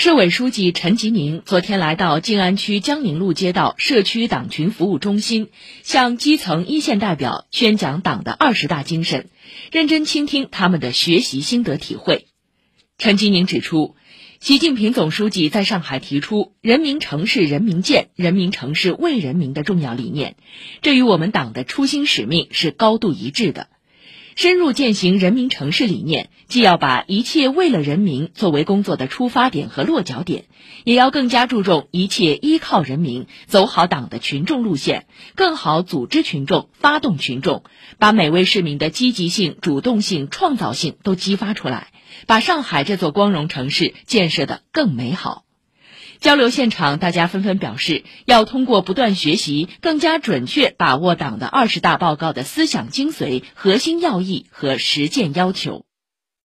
[0.00, 5.48] 市委书记陈吉宁昨天来到静安区江宁路街道社区党群服务中心，
[5.82, 9.28] 向基层一线代表宣讲党的二十大精神，
[9.72, 12.28] 认真倾听他们的学习心得体会。
[12.96, 13.96] 陈吉宁指出，
[14.38, 20.36] 习近平总书记在上海提出“人民城市人民建，人民城市为人民”的重要理念，
[20.80, 23.66] 这与我们党的初心使命是高度一致的。
[24.38, 30.44] 深入践行人民城市理念，既要把一切为了人民作为工作的出发点和落脚点，
[30.84, 37.64] 也要更加注重一切依靠人民，走好党的群众路线，更好组织群众、发动群众，
[37.98, 41.88] 把每位市民的积极性、主动性、创造性都激发出来，
[42.28, 45.47] 把上海这座光荣城市建设得更美好。
[46.20, 55.87] 交流现场，大家纷纷表示，要通过不断学习，更加准确把握党的二十大报告的思想精髓、核心要义和实践要求。